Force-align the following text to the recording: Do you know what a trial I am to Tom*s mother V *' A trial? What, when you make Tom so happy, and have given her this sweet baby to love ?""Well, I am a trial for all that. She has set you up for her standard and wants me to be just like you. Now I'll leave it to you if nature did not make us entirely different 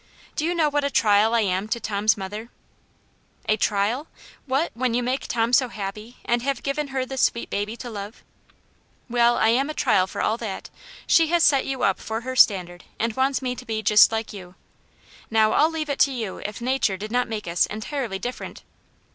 Do 0.35 0.45
you 0.45 0.55
know 0.55 0.67
what 0.67 0.83
a 0.83 0.89
trial 0.89 1.35
I 1.35 1.41
am 1.41 1.67
to 1.67 1.79
Tom*s 1.79 2.17
mother 2.17 2.45
V 2.45 2.49
*' 3.03 3.49
A 3.49 3.55
trial? 3.55 4.07
What, 4.47 4.71
when 4.73 4.95
you 4.95 5.03
make 5.03 5.27
Tom 5.27 5.53
so 5.53 5.67
happy, 5.67 6.17
and 6.25 6.41
have 6.41 6.63
given 6.63 6.87
her 6.87 7.05
this 7.05 7.21
sweet 7.21 7.51
baby 7.51 7.77
to 7.77 7.87
love 7.87 8.23
?""Well, 9.11 9.37
I 9.37 9.49
am 9.49 9.69
a 9.69 9.75
trial 9.75 10.07
for 10.07 10.19
all 10.19 10.37
that. 10.37 10.71
She 11.05 11.27
has 11.27 11.43
set 11.43 11.67
you 11.67 11.83
up 11.83 11.99
for 11.99 12.21
her 12.21 12.35
standard 12.35 12.85
and 12.97 13.15
wants 13.15 13.43
me 13.43 13.53
to 13.55 13.63
be 13.63 13.83
just 13.83 14.11
like 14.11 14.33
you. 14.33 14.55
Now 15.29 15.51
I'll 15.51 15.69
leave 15.69 15.87
it 15.87 15.99
to 15.99 16.11
you 16.11 16.39
if 16.45 16.61
nature 16.61 16.97
did 16.97 17.11
not 17.11 17.29
make 17.29 17.47
us 17.47 17.67
entirely 17.67 18.17
different 18.17 18.63